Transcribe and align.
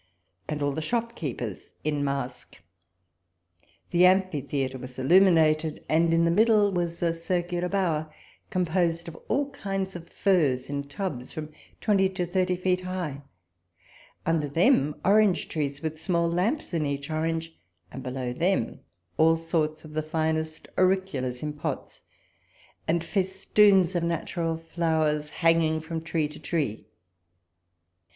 and 0.49 0.63
all 0.63 0.71
the 0.71 0.81
shopkeepers 0.81 1.73
in 1.83 2.03
mask. 2.03 2.59
The 3.91 4.07
amphitheatre 4.07 4.79
was 4.79 4.97
illuminated; 4.97 5.85
and 5.87 6.11
in 6.11 6.25
the 6.25 6.31
middle 6.31 6.71
was 6.71 7.03
a 7.03 7.11
circu 7.11 7.59
lar 7.61 7.69
bower, 7.69 8.11
composed 8.49 9.07
of 9.07 9.15
all 9.27 9.51
kinds 9.51 9.95
of 9.95 10.09
firs 10.09 10.71
in 10.71 10.85
tubs, 10.87 11.31
from 11.31 11.51
twenty 11.81 12.09
to 12.09 12.25
thirty 12.25 12.55
feet 12.55 12.81
high: 12.81 13.21
under 14.25 14.47
them 14.47 14.95
orange 15.05 15.47
trees, 15.47 15.83
with 15.83 15.99
small 15.99 16.27
lamps 16.27 16.73
in 16.73 16.83
each 16.83 17.11
orange, 17.11 17.55
and 17.91 18.01
below 18.01 18.33
them 18.33 18.79
all 19.17 19.37
sorts 19.37 19.85
of 19.85 19.93
the 19.93 20.01
finest 20.01 20.67
auriculas 20.77 21.43
in 21.43 21.53
pots; 21.53 22.01
and 22.87 23.03
festoons 23.03 23.93
of 23.95 24.01
natural 24.01 24.57
flowers 24.57 25.29
hanging 25.29 25.79
from 25.79 26.01
tree 26.01 26.27
to 26.27 26.39
tree. 26.39 26.87